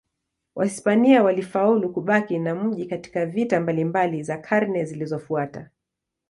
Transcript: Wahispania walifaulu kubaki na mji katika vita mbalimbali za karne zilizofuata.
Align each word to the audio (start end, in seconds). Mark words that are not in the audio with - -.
Wahispania 0.55 1.23
walifaulu 1.23 1.89
kubaki 1.93 2.39
na 2.39 2.55
mji 2.55 2.85
katika 2.85 3.25
vita 3.25 3.59
mbalimbali 3.59 4.23
za 4.23 4.37
karne 4.37 4.85
zilizofuata. 4.85 5.69